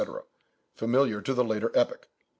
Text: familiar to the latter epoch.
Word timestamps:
familiar 0.73 1.21
to 1.21 1.31
the 1.31 1.43
latter 1.43 1.71
epoch. 1.77 2.09